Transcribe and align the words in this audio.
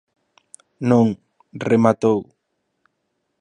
Non, 0.89 1.07
rematou. 1.71 2.19